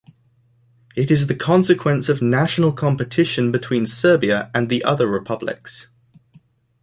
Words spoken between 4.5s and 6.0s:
and the other republics.